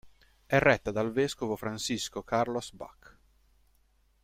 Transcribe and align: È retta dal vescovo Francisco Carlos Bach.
È 0.47 0.57
retta 0.57 0.89
dal 0.89 1.11
vescovo 1.11 1.55
Francisco 1.55 2.23
Carlos 2.23 2.71
Bach. 2.73 3.19